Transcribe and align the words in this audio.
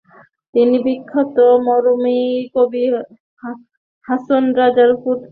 তিনি 0.53 0.75
বিখ্যাত 0.85 1.35
মরমী 1.65 2.19
কবি 2.53 2.83
হাছন 4.05 4.43
রাজার 4.59 4.91
পুত্র। 5.03 5.27